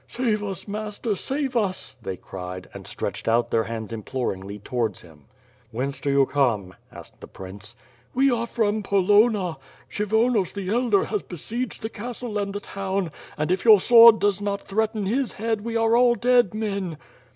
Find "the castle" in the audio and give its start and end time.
11.83-12.39